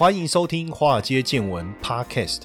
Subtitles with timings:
[0.00, 2.44] 欢迎收听《华尔街见闻》Podcast。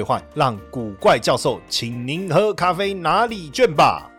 [0.33, 4.10] 让古怪教授请您喝咖啡拿礼券吧。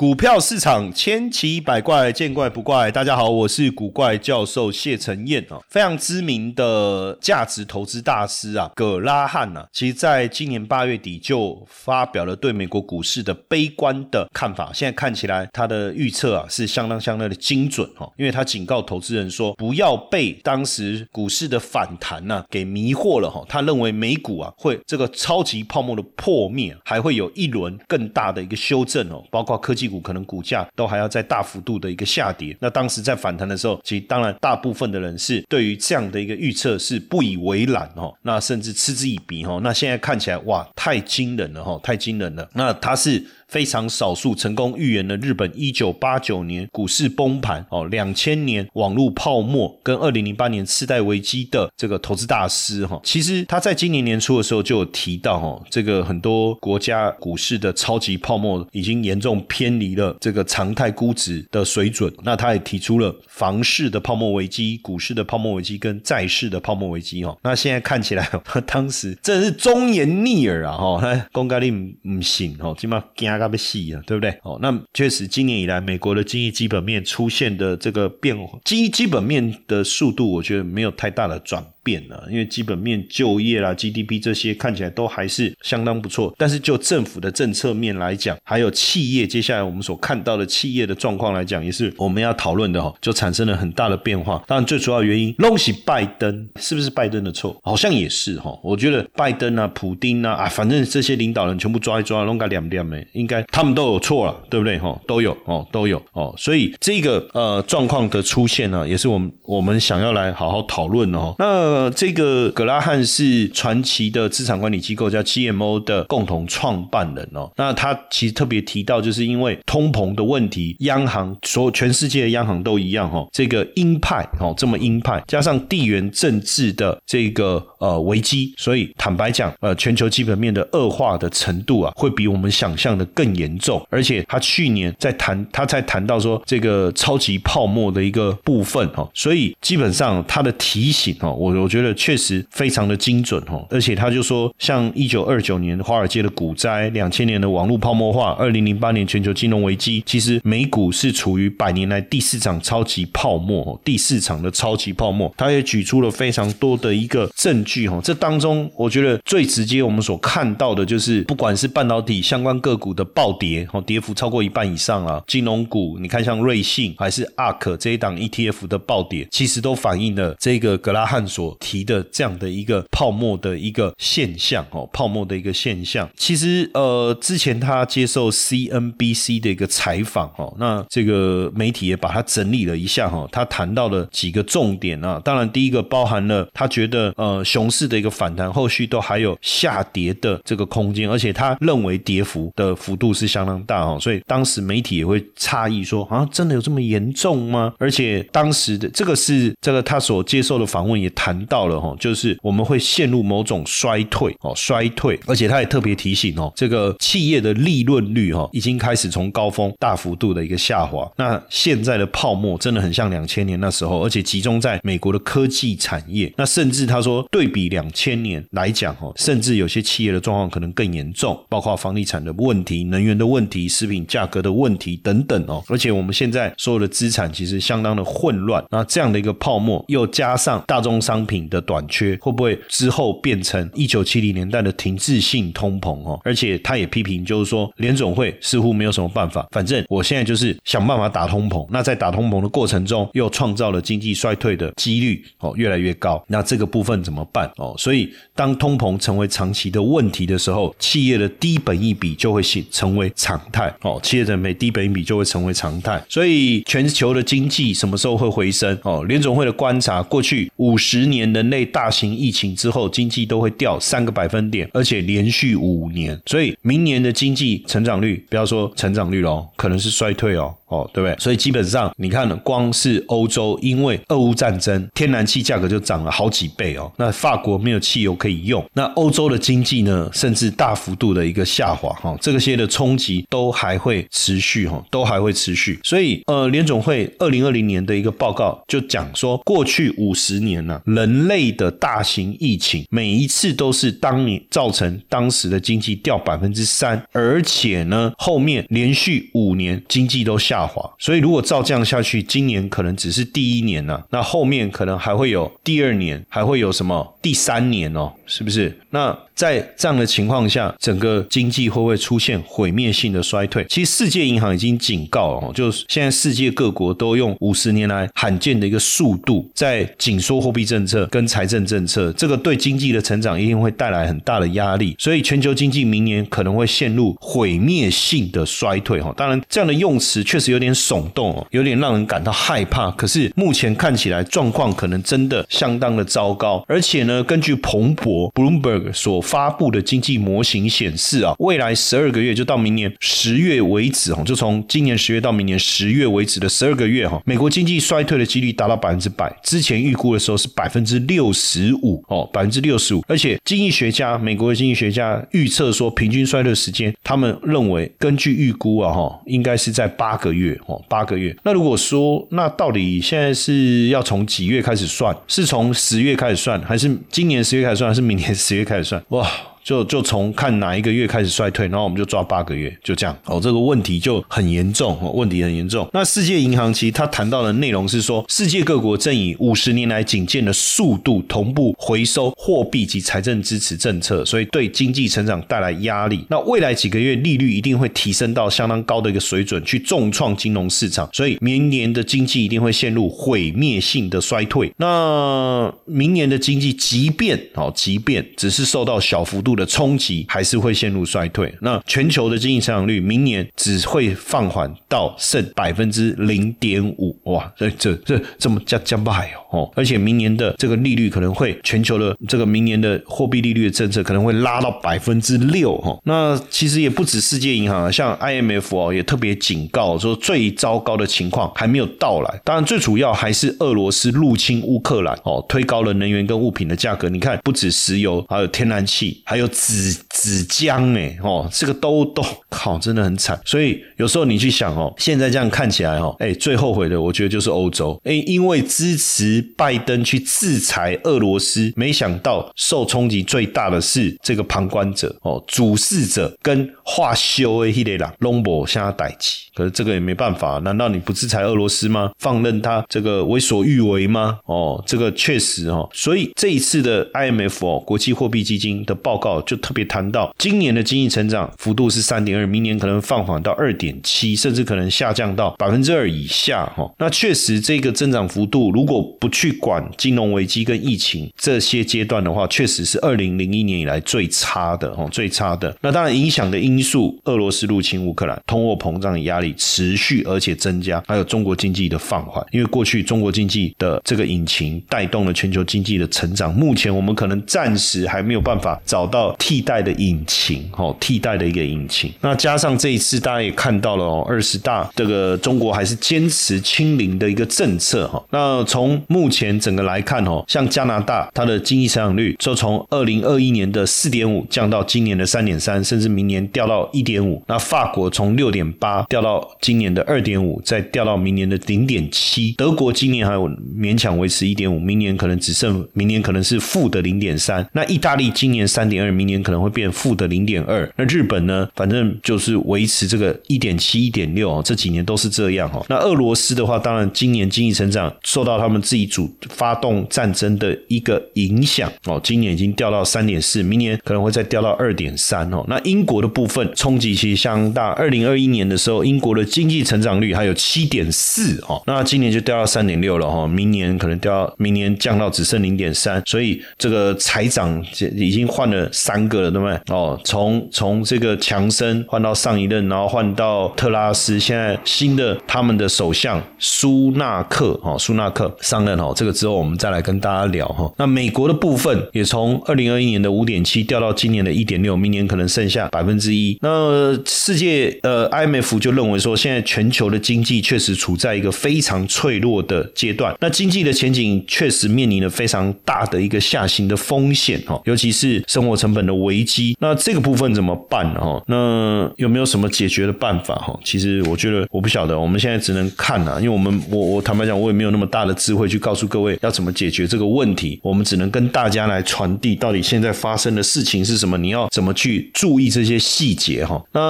[0.00, 2.90] 股票市场千奇百怪，见怪不怪。
[2.90, 14.70] 大家好，我是古怪教授谢承彦啊，非常知名的价值投资大师啊，葛拉汉啊，其实在今年八月底就发表了对美国股市的悲观的看法。
[14.72, 23.44] 现在看起来，他的预测啊是相当相当的精准哈，因为他警告投资人说，不要被当时股市的反弹呐给迷惑了哈。
[23.46, 29.89] 他认为美股啊会这个超级泡沫的破灭，还会有一轮更大的一个修正哦，包括科技。
[29.90, 39.60] 股可能股价都还要在大幅度的一个下跌，那当时在反弹的时候，其实当然大部分的人是对于这样的一个预测是不以为然哦，那甚至嗤之以鼻哦。
[39.62, 42.48] 那现在看起来哇，太惊人了哈，太惊人了。
[42.54, 43.26] 那它是。
[43.50, 62.12] 非常少数成功预言了日本一九八九年股市崩盘哦，两千年网络泡沫跟二零零八年次贷危机的这个投资大师哈，其实他在今年年初的时候就有提到哈，这个很多国家股市的超级泡沫已经严重偏离了这个常态估值的水准。
[62.22, 67.36] 那他也提出了房市的泡沫危机、股市的泡沫危机跟债市的泡沫危机哈。
[67.42, 73.39] 那现在看起来，他 当时真的是忠言逆耳啊哈， 公开力唔行哦，起码惊。
[73.40, 74.30] 那么细啊，对不对？
[74.42, 81.64] 哦，那确实，今年以来，美国的经济基本面出现的这个变化，经济基本面的速度，我觉得没有太大的转。
[81.82, 86.34] 变了，因为基本面、就业啦、GDP 这些看起来都还是相当不错。
[86.38, 94.42] 但是就政府的政策面来讲，还有企业接下来我们所看到的企业的状况来讲，也是我们要讨论的哈，就产生了很大的变化。
[94.46, 97.56] 当然，最主要原因，弄起拜登是不是拜登的错？
[97.62, 98.58] 好像也是哈。
[98.62, 104.78] 我觉得拜登啊、普丁啊啊，反正这些领导人全部抓一抓，弄个两两没，应该他们都有错了，对不对？
[104.78, 106.34] 哈，都有哦，都有哦。
[106.36, 111.34] 所以这个呃状况的出现呢，也是我们我们想要来好好讨论哦。
[111.38, 117.48] 那呃，这个格拉汉是传奇的资产管理机构叫 GMO 的共同创办人哦。
[117.56, 123.24] 那他其实特别提到，就是因为通膨的问题，央行所有全世界的央行都一样哈。
[123.30, 133.80] 这个鹰派哦，这么鹰派，加上地缘政治的这个呃危机，所以坦白讲，呃，全球基本面的恶化的程度啊，会比我们想象的更严重。
[133.90, 141.59] 而且他去年在谈，他在谈到说这个超级泡沫的一个部分哦，所以基本上他的提醒哦，我。
[141.60, 155.32] 我觉得确实非常的精准哦，而且他就说，像一九二九年华尔街的股灾，两千年的网络泡沫化，二零零八年全球金融危机，其实美股是处于百年来第四场超级泡沫，第四场的超级泡沫。
[155.36, 171.49] 他也举出了非常多的一个证据哈，这当中我觉得最直接我们所看到的就是，不管是半导体相关个股的暴跌哦，跌幅超过一半以上啊，金融股你看像瑞信还是 ARK 这一档 ETF 的暴跌，其实都反映了这个格拉汉所。
[171.58, 197.72] 提的这样的一个泡沫的一个现象哦，泡沫的一个现象，其实呃，之前他接受 CNBC 的一个采访哦，那这个媒体也把它整理了一下哈，他谈到了几个重点啊，当然第一个包含了他觉得呃熊市的一个反弹，后续都还有下跌的这个空间，而且他认为跌幅的幅度是相当大哦，所以当时媒体也会诧异说啊，真的有这么严重吗？
[197.78, 201.39] 而且当时的这个是这个他所接受的访问也谈。
[201.46, 211.10] 到了哈，就是我们会陷入某种衰退哦，衰退，而且他也特别提醒哦，这个企业的利润率哈，已经开始从高峰大幅度的一个下滑。
[211.16, 216.32] 那现在的泡沫真的很像两千年那时候，而且集中在美国的科技产业。
[216.36, 225.62] 那甚至他说，对比两千年来讲哦，甚至有些企业的状况可能更严重，包括房地产的问题、能源的问题、食品价格的问题等等哦。
[225.68, 228.64] 而且我们现在所有的资产其实相当的混乱。
[228.70, 236.20] 那这样的一个泡沫，又加上大宗商品品的短缺，会不会之后变成一九七零年代的停滞性通膨哦？
[236.24, 241.64] 而且他也批评，就是说联总会似乎没有什么办法，反正我现在就是想办法打通膨。
[241.70, 246.22] 那在打通膨的过程中，又创造了经济衰退的几率哦越来越高。
[246.26, 247.74] 那这个部分怎么办哦？
[247.78, 254.00] 所以当通膨成为长期的问题的时候，企业的低本益比就会成成为常态哦。
[254.02, 256.02] 企业的每低本益比就会成为常态。
[256.08, 259.04] 所以全球的经济什么时候会回升哦？
[259.04, 266.18] 联总会的观察，过去五十年年人类大型疫情之后，经济都会掉三个百分点，而且连续五年。
[266.26, 270.54] 所以明年的经济成长率，不要说成长率喽，可能是衰退哦。
[270.70, 271.16] 哦，对不对？
[271.18, 276.88] 所以基本上，你看，光是欧洲，因为俄乌战争，天然气价格就涨了好几倍哦。
[276.96, 282.16] 那法国没有汽油可以用，那欧洲的经济呢，甚至大幅度的一个下滑哈。
[282.20, 285.76] 这个些的冲击都还会持续哈，都还会持续。
[285.82, 300.60] 所以，呃，联总会二零二零年的一个报告就讲说，过去五十年呢，人人类的大型疫情每一次都是当年造成当时的经济掉百分之三，而且呢，后面连续五年经济都下。
[300.60, 308.74] 滑，所以如果照这样下去，今年可能只是第一年呢，那后面可能还会有第二年，还会有什么第三年哦，是不是？
[308.88, 309.14] 那。
[309.40, 313.64] 在这样的情况下，整个经济会不会出现毁灭性的衰退？
[313.70, 329.00] 其实世界银行已经警告了，就是现在世界各国都用五十年来罕见的一个速度在紧缩货币政策跟财政政策，这个对经济的成长一定会带来很大的压力，所以全球经济明年可能会陷入毁灭性的衰退。
[329.00, 332.90] 哈，当然这样的用词确实有点耸动哦，有点让人感到害怕。
[332.90, 349.34] 可是目前看起来状况可能真的相当的糟糕，而且呢，根据彭博 （Bloomberg） 所发布的经济模型显示啊，未来十二个月就到明年十月为止哈，就从今年十月到明年十月为止的十二个月哈，美国经济衰退的几率达到百分之百。
[349.42, 353.02] 之前预估的时候是百分之六十五哦，百分之六十五。
[353.06, 361.36] 而且经济学家，美国的经济学家预测说，平均衰退时间，他们认为根据预估啊哈，应该是在八个月哦，八个月。
[361.42, 365.16] 那如果说，那到底现在是要从几月开始算？
[365.26, 369.04] 是从十月开始算，还是今年十月开始算，还是明年十月开始算？
[369.10, 369.30] 哇！
[369.62, 373.38] 就就从看哪一个月开始衰退，然后我们就抓八个月，就这样哦。
[373.40, 375.88] 这个问题就很严重哦，问题很严重。
[375.92, 386.24] 那世界银行其实它谈到的内容是说，世界各国正以五十年来仅见的速度同步回收货币及财政支持政策，所以对经济成长带来压力。
[386.30, 394.72] 那未来几个月利率一定会提升到相当高的一个水准，去重创金融市场，所以明年的经济一定会陷入毁灭性的衰退。
[394.78, 399.50] 那明年的经济即便哦，即便只是受到小幅度。
[399.50, 401.54] 的的冲击还是会陷入衰退。
[401.60, 407.14] 那全球的经济成长率明年只会放缓到剩百分之零点五。
[407.24, 409.70] 哇，这这这这么加加败哦！
[409.76, 415.76] 而且明年的这个利率可能会全球的这个明年的货币利率的政策可能会拉到百分之六。
[415.78, 422.40] 哈，那其实也不止世界银行，像 IMF 哦也特别警告说，最糟糕的情况还没有到来。
[422.44, 427.08] 当然，最主要还是俄罗斯入侵乌克兰哦，推高了能源跟物品的价格。
[427.08, 433.40] 你看，不止石油，还有天然气，还有有几纸浆哎哦，这个都都 靠，真的很惨。
[433.46, 449.46] 所以有时候你去想哦，现在这样看起来哦，哎，最后悔的我觉得就是欧洲哎，因为支持拜登去制裁俄罗斯，没想到受冲击最大的是这个旁观者哦，主事者跟化修的希雷朗隆博向他代起。
[449.54, 452.10] 可是这个也没办法，难道你不制裁俄罗斯吗？
[452.18, 454.38] 放任他这个为所欲为吗？
[454.44, 466.66] 哦，这个确实哦，所以这一次的 IMF 哦，国际货币基金的报告就特别谈到，今年的经济成长幅度是三点二，明年可能放缓到二点七，甚至可能下降到百分之二以下。
[466.76, 475.76] 哈，那确实这个增长幅度，如果不去管金融危机跟疫情这些阶段的话，确实是二零零一年以来最差的哦，最差的。
[475.80, 479.54] 那当然影响的因素，俄罗斯入侵乌克兰，通货膨胀的压力。
[479.56, 486.54] 持续而且增加，还有中国经济的放缓，因为过去中国经济的这个引擎带动了全球经济的成长。
[486.54, 492.12] 目前我们可能暂时还没有办法找到替代的引擎，哦，替代的一个引擎。
[492.20, 498.22] 那加上这一次大家也看到了哦，二十大这个中国还是坚持清零的一个政策哈。
[498.30, 507.42] 那从目前整个来看哦，像加拿大它的经济成长率就从二零二一年的四点五降到今年的三点三，甚至明年掉到一点五。
[507.46, 512.52] 那法国从六点八掉到今年的二点五，再掉到明年的零点七。
[512.52, 517.66] 德国今年还有勉强维持一点五，明年可能只剩明年可能是负的零点三。
[517.72, 520.90] 那意大利今年三点二，明年可能会变负的零点二。
[520.96, 525.84] 那日本呢，反正就是维持这个一点七、一点六哦，这几年都是这样哦。
[525.88, 535.64] 那俄罗斯的话，当然今年经济成长受到他们自己主发动战争的一个影响哦，今年已经掉到三点四，明年可能会再掉到二点三哦。
[535.68, 547.84] 那英国的部分冲击其实相当大，二零二一年的时候，英国的经济成长率还有七点四哦，那今年就掉到三点六了哈，明年可能掉，明年降到只剩零点三，所以这个财长
[548.16, 549.79] 已经换了三个了，对不对？
[549.88, 560.92] 哦，从从这个强生换到上一任，然后换到特拉斯，现在新的他们的首相苏纳克哦，苏纳克上任哦，这个之后我们再来跟大家聊哈。
[560.96, 566.58] 那美国的部分也从二零二一年的五点七掉到今年的一点六，明年可能剩下百分之一。
[566.60, 579.59] 那世界呃 IMF 就认为说，现在全球的经济确实处在一个非常脆弱的阶段，那经济的前景确实面临了非常大的一个下行的风险哈，尤其是生活成本的危机。
[579.78, 581.42] 那这个部分怎么办哈？
[581.46, 583.78] 那有没有什么解决的办法哈？
[583.84, 596.82] 其实我觉得我不晓得，我们现在只能看啊，因为我们我我坦白讲，我也没有那么大的智慧去告诉各位要怎么解决这个问题，我们只能跟大家来传递到底现在发生的事情是什么，你要怎么去注意这些细节哈？
[596.92, 597.00] 那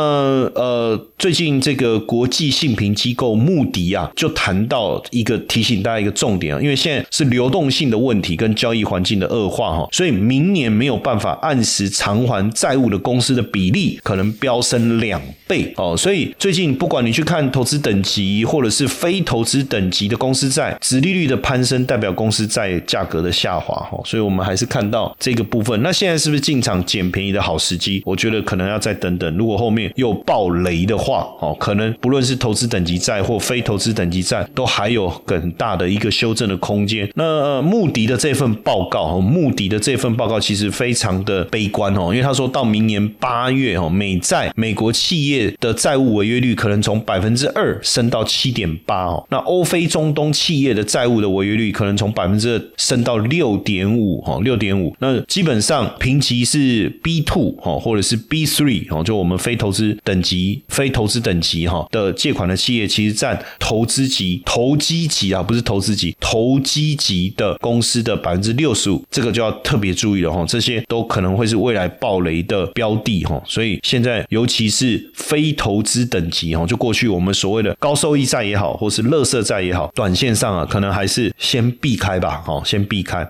[0.54, 25.80] 呃，最近这个国际信评机构穆迪啊，就谈到一个提醒大家一个重点啊，因为现在是流动性的问题跟交易环境的恶化哈，所以明年没有办法按时偿还债务的公司的比例可能飙升两倍哦，所以最近不管你去看投资等级或者是非投资等级的公司债，殖利率的攀升代表公司债价格的下滑哈，所以我们还是看到这个部分。
[25.82, 28.02] 那现在是不是进场捡便宜的好时机？
[28.04, 37.10] 我觉得可能要再等等，如果后面又爆雷的话哦，可能不论是投资等级债或非投资等级债，都还有很大的一个修正的空间。
[37.14, 54.94] 那穆迪的这份报告，穆迪的这份报告其实非常的悲观哦，因为他说到明年八月哦，美债美国企业的债务违约率可能从百分之二升到七点八哦，那欧非中东企业的债务的违约率可能从百分之二升到六点五哦，六点五。
[55.00, 83.28] 那基本上评级是 B two 哦，或者是 B three 哦，就我们非投资等级、非投资等级哈的借款的企业，其实占投资级、投机级啊，不是投资级，投机级的公司的百分之六十五，这个就要特别注意了哈，这些都可能会是未来暴雷的标的哈，所以现在尤其是非投资等级哈，就过去我们所谓的高收益债也好，或是乐色债也好，短线上啊，可能还是先避开吧，哈，先避开。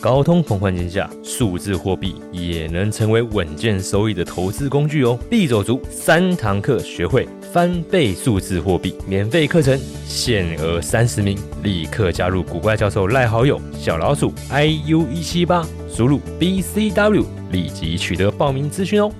[0.00, 5.18] 高通膨环境下，数字货币也能成为稳健收益的投资工具哦。
[5.28, 19.12] 必走足三堂课，学会翻倍数字货币，免费课程限额三十名，立刻加入古怪教授赖好友小老鼠 i u 一七八，输入 b c w，立即取得报名资讯哦。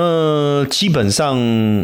[0.00, 1.36] 那基本上，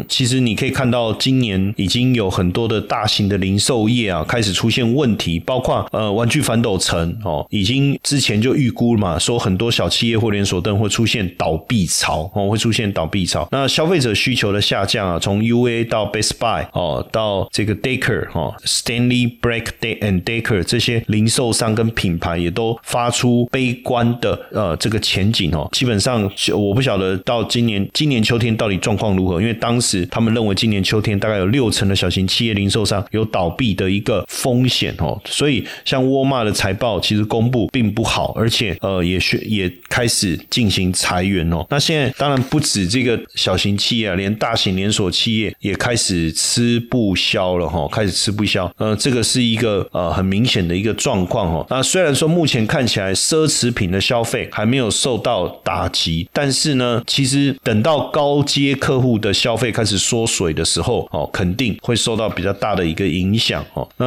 [0.07, 13.45] 其实你可以看到，今年已经有很多的大型的零售业啊，开始出现问题，包括呃，玩具反斗城哦，已经之前就预估了嘛，说很多小企业或连锁店会出现倒闭潮哦，会出现倒闭潮。
[13.51, 25.67] 那消费者需求的下降啊，从 UA 到 Best Buy 哦，到这个 Daker 哦，Stanley Black Day and Daker 这些零售商跟品牌也都发出悲观的呃这个前景哦。
[25.73, 27.85] 基本上，我不晓得到今年。
[28.04, 29.41] 今今年秋天到底状况如何？
[29.41, 41.65] 因为当时他们认为今年秋天大概有六成的小型企业零售商有倒闭的一个风险哦，所以像沃尔玛的财报其实公布并不好，而且呃也是也开始进行裁员哦。
[41.71, 48.71] 那现在当然不止这个小型企业，连大型连锁企业也开始吃不消了哈，开始吃不消。
[48.77, 51.65] 呃，这个是一个呃很明显的一个状况哦。
[51.71, 57.81] 那虽然说目前看起来奢侈品的消费还没有受到打击，但是呢，其实等。
[57.85, 63.87] 到高阶客户的消费开始缩水的时候，哦，肯定会受到比较大的一个影响，哦。
[63.97, 64.05] 那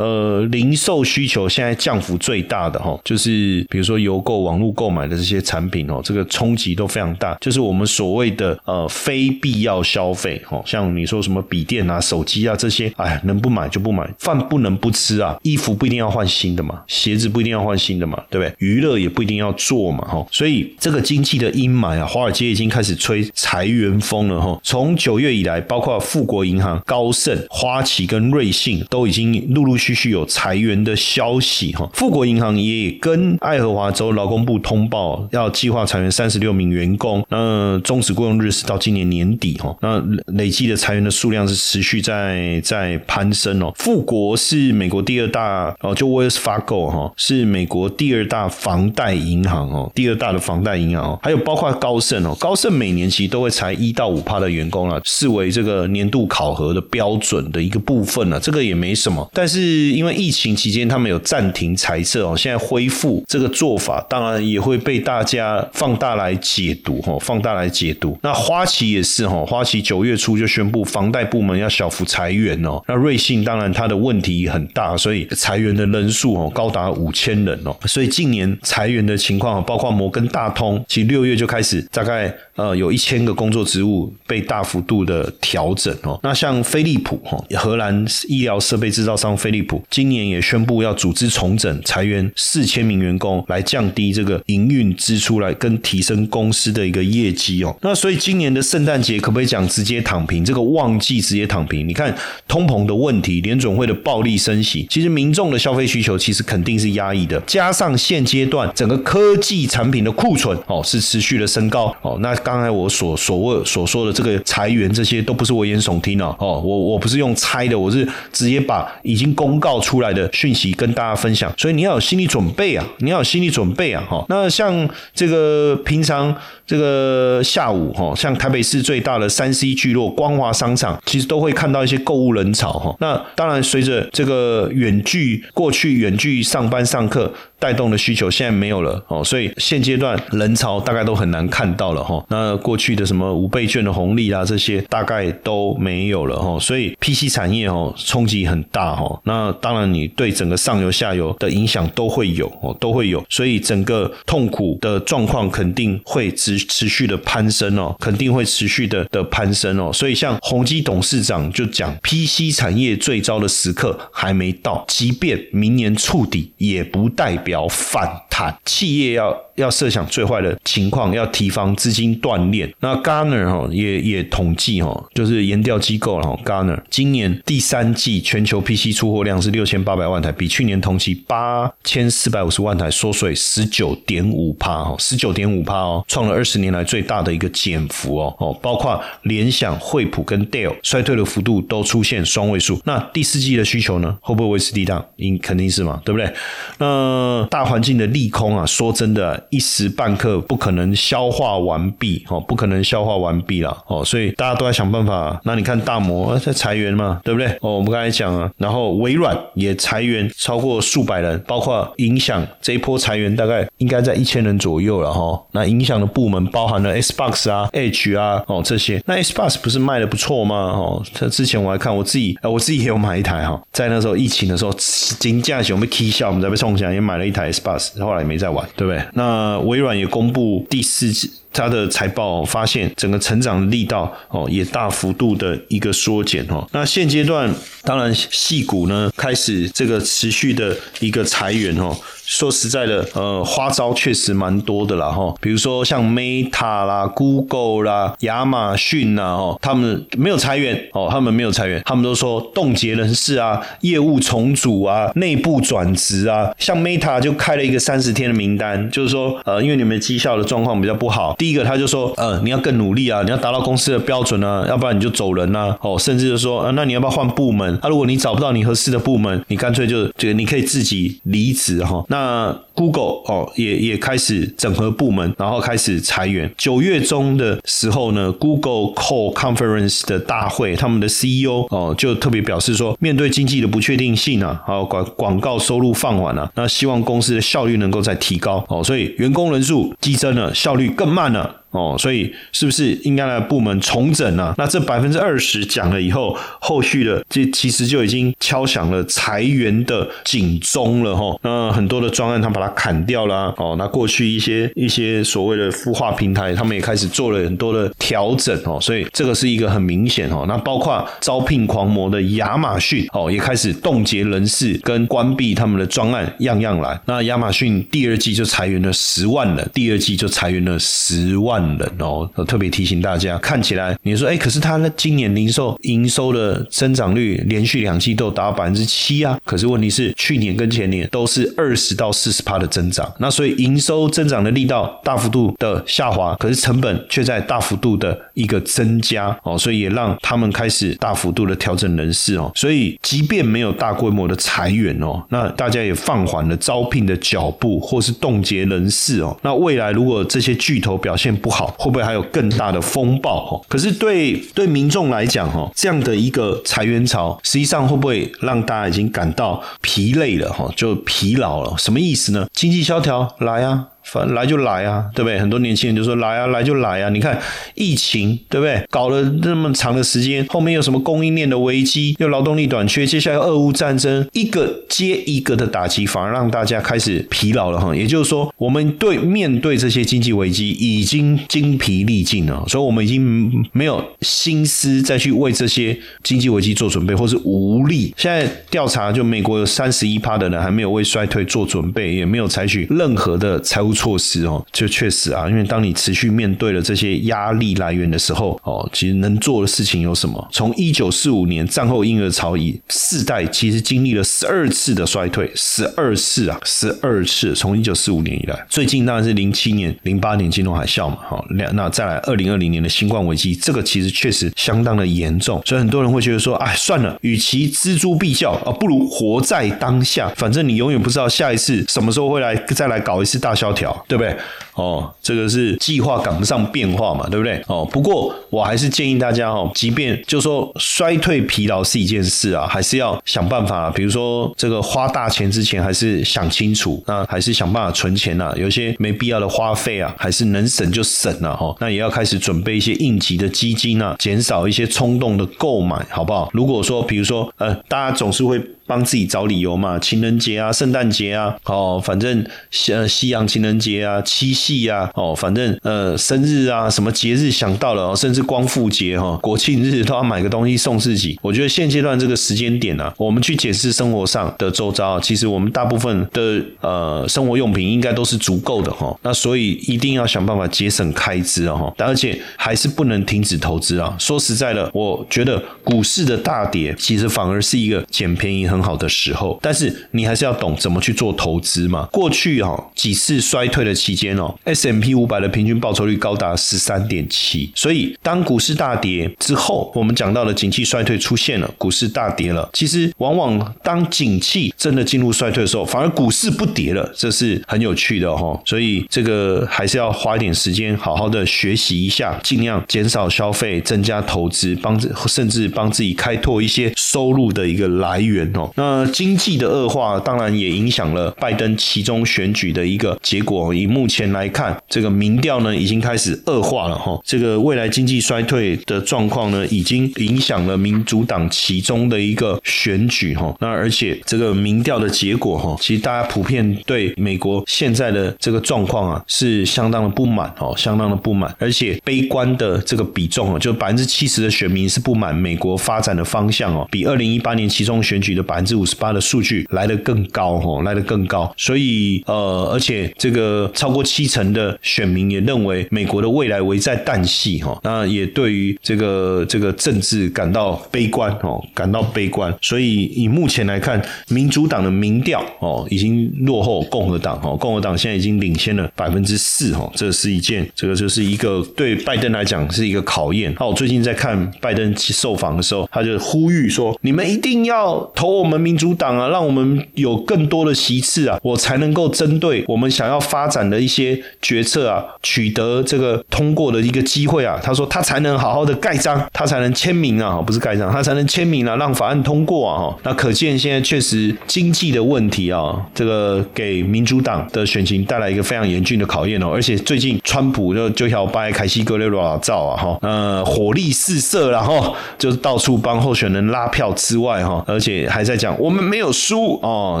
[0.02, 7.36] 呃，零售需求现在降幅最大的哈，就是比如说邮购、网络购买的这些产品哦，这个冲击都非常大。
[7.38, 18.54] 就是我们所谓的呃非必要消费，哦，像你说什么笔电啊、手机啊这些，哎，能不买就不买，饭不能不吃啊，衣服不一定要换新的嘛，鞋子不一定要换新的嘛，对不对？
[18.66, 20.26] 娱乐也不一定要做嘛，哈。
[20.32, 23.17] 所以这个经济的阴霾啊，华尔街已经开始吹。
[23.22, 24.58] 吹裁员风了哈。
[24.62, 31.88] 从九月以来，包括富国银行、高盛、花旗跟瑞信都已经陆陆续续有裁员的消息哈。
[31.94, 37.24] 富国银行也跟爱荷华州劳工部通报，要计划裁员三十六名员工。
[37.28, 39.76] 那终止雇佣日是到今年年底哈。
[39.80, 40.02] 那
[40.34, 43.72] 累计的裁员的数量是持续在在攀升哦。
[43.76, 59.28] 富国是美国第二大哦，就 Wells Fargo 哈，是美国第二大房贷银行哦，第二大的房贷银行哦，还有包括高盛哦，高盛每年其实都会裁一到五趴的员工啊，视为这个年度考核的标准的一个部分啊，这个也没什么。
[59.32, 68.18] 但是因为疫情期间他们有暂停裁撤哦，现在恢复这个做法，当然也会被大家放大来解读哈，放大来解读。
[68.22, 82.34] 那花旗也是哈，花旗九月初就宣布房贷部门要小幅裁员哦，那瑞信当然它的问题很大，所以裁员的人数哦高达五千人哦，所以近年裁员的情况，包括摩根大通，其实六月就开始大概。
[82.58, 86.18] 呃，有一千个工作职务被大幅度的调整哦。
[86.24, 97.76] 那像飞利浦哈，荷兰医疗设备制造商飞利浦，今年也宣布要组织重整，裁员四千名员工，来降低这个营运支出，来跟提升公司的一个业绩哦。
[97.80, 100.44] 那所以今年的圣诞节可不可以讲直接躺平？
[100.44, 101.86] 这个旺季直接躺平？
[101.86, 102.12] 你看
[102.48, 107.40] 通膨的问题，联准会的暴力升息，其实民众的消费需求其实肯定是压抑的。
[107.46, 112.36] 加上现阶段整个科技产品的库存哦是持续的升高哦，那。
[112.48, 116.34] 刚才我所所谓所说的这个裁员，这些都不是危言耸听哦。
[116.38, 121.52] 哦，我我不是用猜的，我是直接把已经公告出来的讯息跟大家分享。
[121.58, 124.02] 所以你要有心理准备啊，你要有心理准备啊。
[124.08, 126.34] 哈，那像这个平常
[126.66, 132.96] 这个下午哈，像台北市最大的三 C 聚落光华商场，其实都会看到一些购物人潮哈。
[133.00, 137.30] 那当然，随着这个远距过去远距上班上课。
[137.58, 142.24] 带动的需求现在没有了哦，所以现阶段人潮大概都很难看到了哈。
[142.28, 146.58] 那过去的什么五倍券的红利啊，这些大概都没有了哈。
[146.60, 149.20] 所以 PC 产业哦冲击很大哈。
[149.24, 153.24] 那当然你对整个上游下游的影响都会有哦，都会有。
[153.28, 159.92] 所以整个痛苦的状况肯定会持持续的攀升哦，肯定会持续的的攀升哦。
[159.92, 167.47] 所以像宏基董事长就讲，PC 产业最糟的时刻还没到，即便明年触底，也不代表。
[167.48, 168.27] 不要犯。
[168.64, 172.72] 企业要要设想最坏的情况，要提防资金断裂。
[172.80, 176.38] 那 Garner 哈也也统计哈，就是研调机构了。
[176.44, 192.80] Garner 今年第三季全球 PC 出货量是六千八百万台，比去年同期八千四百五十万台缩水十九点五帕哈，十九点五帕哦，创了二十年来最大的一个减幅哦哦，包括联想、惠普跟 Dell 衰退的幅度都出现双位数。
[192.84, 195.04] 那第四季的需求呢，会不会维持低档？
[195.16, 196.32] 应肯定是嘛，对不对？
[196.78, 205.40] 那大环境的利空啊，说真的，一时半刻不可能消化完毕哦，不可能消化完毕了哦，所以大家都在想办法。
[205.44, 207.48] 那你看大摩在裁员嘛，对不对？
[207.60, 215.40] 哦，我们刚才讲啊，然后微软也裁员超过数百人，包括影响这一波裁员大概应该在一千人左右了哈。
[215.52, 219.02] 那影响的部门包含了 Xbox 啊、H 啊哦这些。
[219.06, 220.56] 那 Xbox 不是卖的不错吗？
[220.56, 224.72] 哦，它之前我还看我自己，我自己也有买一台哈，在那时候疫情的时候，
[225.18, 227.32] 金价熊被 K 笑，我们在被冲起来也买了一。
[227.38, 229.02] 台 S bus 后来也没在玩，对不对？
[229.14, 236.66] 那微软也公布第四季它的财报，发现整个成长力道哦也大幅度的一个缩减哦。
[236.72, 241.96] 那现阶段当然细股呢开始这个持续的一个裁员哦。
[242.28, 267.78] 说实在的，呃，花招确实蛮多的啦，哈，比如说像 Meta 啦、Google 啦、亚马逊呐，哦，他们没有裁员，哦，他们没有裁员，他们都说冻结人事啊、业务重组啊、内部转职啊，像 Meta 就开了一个三十天的名单，就是说，呃，因为你们绩效的状况比较不好，一个他就说，嗯，你要更努力啊，你要达到公司的标准啊，要不然你就走人呐，哦，甚至就说，呃，那你要不要换部门？
[267.82, 276.48] 啊，如果你找不到你合适的部门，你干脆就这个你可以自己离职哈，那 Google 哦，也也开始整合部门，然后开始裁员。
[276.56, 291.62] 九月中的时候呢，Google Call Conference 的大会，他们的 CEO 哦就特别表示说，面对经济的不确定性啊，还有广广告收入放缓啊，那希望公司的效率能够再提高哦，所以员工人数激增了，效率更慢了。
[291.70, 294.54] 哦，所以是不是应该来部门重整呢？
[294.56, 301.38] 那这百分之二十讲了以后，后续的这其实就已经敲响了裁员的警钟了哈。
[301.42, 303.76] 那很多的专案他把它砍掉了哦。
[303.78, 308.78] 那过去一些一些所谓的孵化平台，他们也开始做了很多的调整哦。
[308.80, 310.46] 所以这个是一个很明显哦。
[310.48, 316.98] 那包括招聘狂魔的亚马逊哦，也开始冻结人事跟关闭他们的专案，样样来。
[317.04, 321.57] 那亚马逊第二季就裁员了十万人，第二季就裁员了十万。
[321.78, 322.28] 人哦。
[322.46, 329.38] 特别提醒大家，看起来你说，哎，可是它呢今年零售营收的增长率连续两季都达到百分之七啊。
[329.44, 342.50] 可是问题是，去年跟前年都是二十到四十趴的增长，那所以营收增长的力道大幅度的下滑，可是成本却在大幅度的一个增加哦，所以也让他们开始大幅度的调整人事哦。
[342.54, 349.36] 所以即便没有大规模的裁员哦，那大家也放缓了招聘的脚步，或是冻结人事哦。
[349.42, 353.46] 那未来如果这些巨头表现不不好，会不会还有更大的风暴？
[353.46, 360.52] 哈，可是对对民众来讲，哈，这样的一个裁员潮，实际上会不会让大家已经感到疲累了？
[360.52, 361.74] 哈，就疲劳了？
[361.78, 362.46] 什么意思呢？
[362.52, 363.86] 经济萧条来啊！
[364.10, 365.38] 反正来就来啊，对不对？
[365.38, 367.08] 很多年轻人就说来啊，来就来啊。
[367.10, 367.38] 你看
[367.74, 368.82] 疫情，对不对？
[368.90, 377.94] 搞了那么长的时间，后面有什么供应链的危机，又劳动力短缺，接下来俄乌战争，一个接一个的打击，反而让大家开始疲劳了哈。
[377.94, 388.14] 也就是说，我们对面对这些经济危机已经精疲力尽了，所以我们已经没有心思再去为这些经济危机做准备，或是无力。
[388.16, 393.92] 现在调查，就美国有三十一趴的人还没有为衰退做准备，也没有采取任何的财务。
[393.98, 400.48] 措施哦，就确实啊，因为当你持续面对了这些压力来源的时候哦，其实能做的事情有什么？
[400.52, 407.52] 从一九四五年战后婴儿潮以世代，其实经历了十二次的衰退，十二次啊，十二次。
[407.56, 423.87] 从一九四五年以来，最近当然是零七年、零八年金融海啸嘛，哈，两那再来二零二零年的新冠危机，这个其实确实相当的严重，所以很多人会觉得说，哎，算了，与其锱铢必较啊，不如活在当下，反正你永远不知道下一次什么时候会来，再来搞一次大萧条。
[424.06, 424.36] 对不对？
[424.74, 427.60] 哦，这个是计划赶不上变化嘛，对不对？
[427.66, 438.52] 哦，不过我还是建议大家哦，即便就说衰退疲劳是一件事啊，还是要想办法，比如说这个花大钱之前，还是想清楚，那还是想办法存钱呐。
[438.56, 441.74] 有些没必要的花费啊，还是能省就省了哈。
[441.80, 446.48] 那也要开始准备一些应急的基金啊，减少一些冲动的购买，好不好？
[446.52, 448.60] 如果说，比如说，呃，大家总是会。
[448.88, 452.44] 帮自己找理由嘛，情人节啊，圣诞节啊，哦，反正
[452.88, 461.38] 呃，西洋情人节啊，七夕啊，哦，反正呃，生日啊，什么节日想到了，甚至光复节哈，国庆日都要买个东西送自己。
[461.42, 469.14] 我觉得现阶段这个时间点呢，我们去检视生活上的周遭，其实我们大部分的呃生活用品应该都是足够的哈。
[469.22, 474.16] 那所以一定要想办法节省开支啊哈，而且还是不能停止投资啊。
[474.18, 478.77] 说实在的，我觉得股市的大跌其实反而是一个捡便宜很。
[478.78, 482.08] 很好的时候，但是你还是要懂怎么去做投资嘛。
[482.12, 487.70] 过去哈几次衰退的期间哦，S M P 五百的平均报酬率高达十三点七。
[487.74, 492.70] 所以当股市大跌之后，我们讲到了景气衰退出现了，股市大跌了。
[492.72, 498.60] 其实往往当景气真的进入衰退的时候，反而股市不跌了，这是很有趣的哈。
[498.64, 508.67] 所以这个还是要花一点时间，好好的学习一下，尽量减少消费，增加投资，帮甚至帮自己开拓一些收入的一个来源哦。
[508.74, 513.74] 那经济的恶化，当然也影响了拜登其中选举的一个结果。
[513.74, 517.18] 以目前来看，这个民调呢已经开始恶化了哈。
[517.24, 523.54] 这个未来经济衰退的状况呢，已经影响了民主党其中的一个选举哈。
[523.60, 531.54] 那而且这个民调的结果哈，其实大家普遍对美国现在的这个状况啊，是相当的不满哦，相当的不满。
[531.58, 538.57] 而且悲观的这个比重哦，就百分之七十的选民是不满美国发展的方向哦，比二零一八年其中选举的百。
[538.58, 563.54] 百分之五十八的数据来得更高哦，来得更高，所以呃，而且这个超过七成的选民也认为美国的未来危在旦夕哈，那也对于这个这个政治感到悲观哦，感到悲观，所以以目前来看，民主党的民调哦已经落后共和党哦，共和党现在已经领先了百分之四哦，这是一件这个就是一个对拜登来讲是一个考验。
[563.60, 568.48] 那我最近在看拜登受访的时候，他就呼吁说，你们一定要投我。
[568.48, 577.60] 们民主党啊，让我们有更多的席次啊，我才能够针对我们想要发展的一些决策啊，取得这个通过的一个机会啊。
[577.62, 582.96] 他说他才能好好的盖章，他才能签名啊，不是盖章，他才能签名啊，让法案通过啊。
[583.02, 589.50] 那可见现在确实经济的问题啊，这个给民主党的选情带来一个非常严峻的考验哦。
[589.52, 598.38] 而且最近川普就就要拜凯西格雷罗造啊，哈，呃，火力四射，然后就是到处帮候选人拉票之外，哈，而且还在。
[598.38, 600.00] 讲我们没有输哦，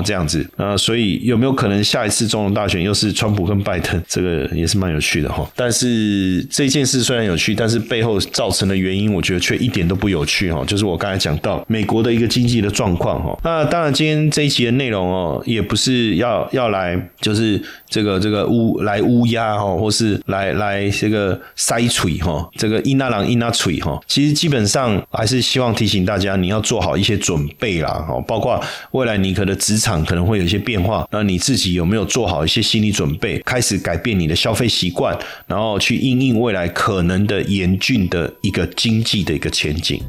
[0.06, 5.44] 这样子啊，所以有没有可能下一次总统大选又是川普跟拜登，这个也是蛮有趣的哈。
[5.56, 10.64] 但是这件事虽然有趣，但是背后造成的原因，我觉得却一点都不有趣哈。
[10.64, 13.36] 就是我刚才讲到美国的一个经济的状况哈。
[13.42, 24.00] 那当然，今天这一集的内容哦，也不是要要来就是这个这个乌来乌鸦哈，或是来来这个塞锤哈，这个伊那朗伊那锤哈。
[24.06, 40.00] 其实基本上还是希望提醒大家，你要做好一些准备啦包括未来你可能职场可能会有一些变化，那你自己有没有做好一些心理准备，开始改变你的消费习惯，然后去应应未来可能的严峻的一个经济的一个前景。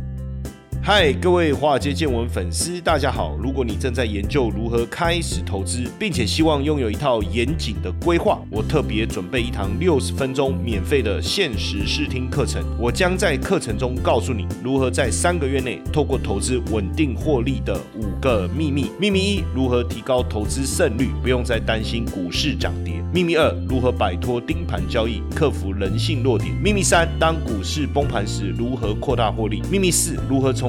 [0.81, 3.35] 嗨，各位华尔街见闻粉丝，大家好！
[3.37, 12.63] 如果你正在研究如何开始投资，并且希望拥有一套严谨的规划，我特别准备一堂六十分钟免费的限时试听课程。
[12.79, 18.89] 我将在课程中告诉你如何在三个月内透过投资稳定获利的五个秘密。
[18.97, 22.95] 秘密一：如何提高投资胜率，不用再担心股市涨跌。
[23.13, 26.55] 秘密二：如何摆脱盯盘交易，克服人性弱点。
[26.55, 29.61] 秘密三：当股市崩盘时，如何扩大获利。
[29.69, 30.68] 秘密四：如何从